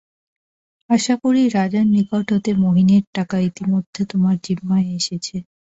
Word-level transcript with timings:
আশা 0.89 1.13
করি 1.23 1.41
রাজার 1.55 1.85
নিকট 1.95 2.25
হতে 2.33 2.51
মহিনের 2.63 3.03
টাকা 3.15 3.35
ইতোমধ্যেই 3.49 4.05
তোমার 4.11 4.35
জিম্মায় 4.45 4.87
এসেছে। 4.99 5.35